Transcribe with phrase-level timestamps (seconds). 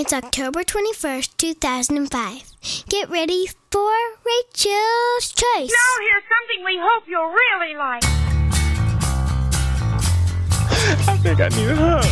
[0.00, 2.86] It's October 21st, 2005.
[2.88, 3.90] Get ready for
[4.24, 5.72] Rachel's Choice.
[5.74, 8.04] Now here's something we hope you'll really like.
[11.08, 12.04] I think I need a hug.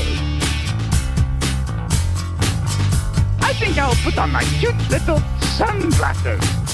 [3.41, 6.66] I think I'll put on my cute little sunglasses.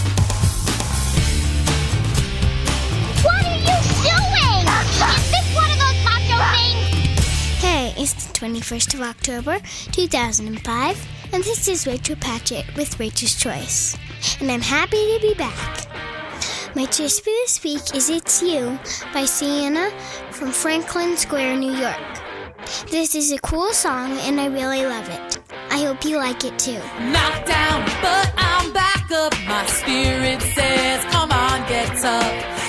[8.03, 9.59] It's the 21st of October,
[9.93, 13.97] 2005, and this is Rachel Patchett with Rachel's Choice.
[14.41, 15.87] And I'm happy to be back.
[16.74, 18.77] My choice for this week is It's You
[19.15, 19.93] by Sienna
[20.33, 21.96] from Franklin Square, New York.
[22.91, 25.38] This is a cool song, and I really love it.
[25.71, 26.80] I hope you like it too.
[26.98, 29.32] knocked down, but I'm back up.
[29.46, 32.62] My spirit says, come on, get up.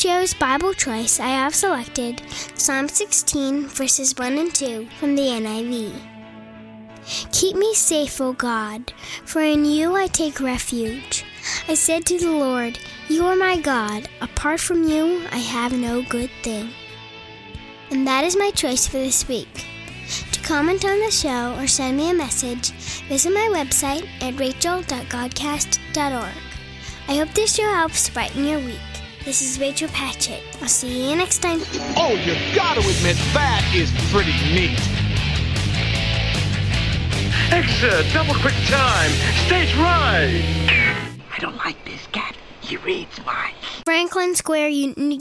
[0.00, 2.22] This show's Bible choice, I have selected
[2.54, 5.92] Psalm 16, verses 1 and 2 from the NIV.
[7.32, 8.92] Keep me safe, O God,
[9.24, 11.24] for in you I take refuge.
[11.68, 12.78] I said to the Lord,
[13.08, 14.08] You are my God.
[14.20, 16.70] Apart from you, I have no good thing.
[17.90, 19.66] And that is my choice for this week.
[20.32, 22.70] To comment on the show or send me a message,
[23.08, 26.34] visit my website at rachel.godcast.org.
[27.08, 28.89] I hope this show helps brighten your week.
[29.24, 30.42] This is Rachel Patchett.
[30.62, 31.60] I'll see you next time.
[31.96, 34.80] Oh, you gotta admit, that is pretty neat.
[37.52, 39.10] Extra double quick time.
[39.46, 40.42] Stage right.
[41.32, 42.34] I don't like this cat.
[42.60, 43.58] He reads minds.
[43.84, 45.20] Franklin Square Uni-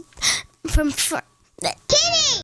[0.67, 0.91] from.
[0.91, 1.17] Fr-
[1.61, 2.29] Kitty!